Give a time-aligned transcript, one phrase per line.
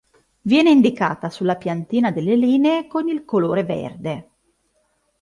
[0.41, 4.29] Viene indicata sulla piantina delle linee con il colore verde.